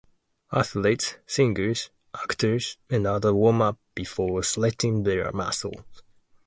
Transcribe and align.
Athletes, 0.51 1.17
singers, 1.27 1.91
actors 2.15 2.77
and 2.89 3.05
others 3.05 3.33
warm 3.33 3.61
up 3.61 3.77
before 3.93 4.41
stressing 4.41 5.03
their 5.03 5.31
muscles. 5.31 5.85